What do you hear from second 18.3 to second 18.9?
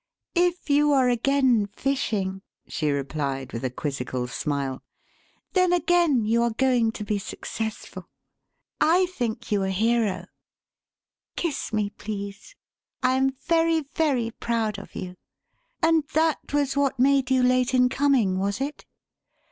was it?"